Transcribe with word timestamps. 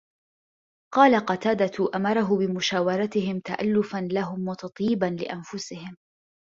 قَالَ 0.93 1.19
قَتَادَةُ 1.25 1.71
أَمَرَهُ 1.95 2.37
بِمُشَاوَرَتِهِمْ 2.37 3.39
تَأَلُّفًا 3.39 4.07
لَهُمْ 4.11 4.47
وَتَطْيِيبًا 4.47 5.05
لِأَنْفُسِهِمْ 5.05 5.95